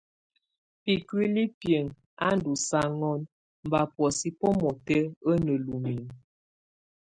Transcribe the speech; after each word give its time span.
Bikúlibiŋ, 0.83 1.85
á 2.27 2.29
ndosaŋon 2.37 3.19
mba 3.65 3.79
buɔ́sɛ 3.93 4.27
bomɔtɛk, 4.39 5.05
a 5.29 5.33
nálumin. 5.45 6.01